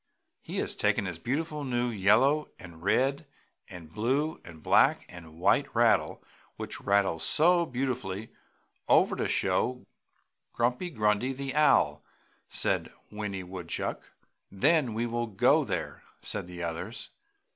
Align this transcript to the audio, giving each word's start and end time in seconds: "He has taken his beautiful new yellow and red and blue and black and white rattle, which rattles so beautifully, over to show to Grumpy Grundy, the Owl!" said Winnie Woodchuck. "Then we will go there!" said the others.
"He 0.41 0.57
has 0.57 0.75
taken 0.75 1.05
his 1.05 1.19
beautiful 1.19 1.63
new 1.63 1.91
yellow 1.91 2.47
and 2.57 2.81
red 2.81 3.27
and 3.69 3.93
blue 3.93 4.41
and 4.43 4.63
black 4.63 5.05
and 5.07 5.37
white 5.39 5.75
rattle, 5.75 6.23
which 6.57 6.81
rattles 6.81 7.23
so 7.23 7.67
beautifully, 7.67 8.31
over 8.87 9.15
to 9.15 9.27
show 9.27 9.85
to 9.85 9.85
Grumpy 10.53 10.89
Grundy, 10.89 11.33
the 11.33 11.53
Owl!" 11.53 12.03
said 12.49 12.89
Winnie 13.11 13.43
Woodchuck. 13.43 14.09
"Then 14.51 14.95
we 14.95 15.05
will 15.05 15.27
go 15.27 15.63
there!" 15.63 16.01
said 16.19 16.47
the 16.47 16.63
others. 16.63 17.11